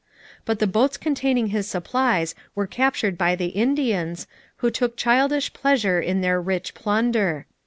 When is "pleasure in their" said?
5.53-6.41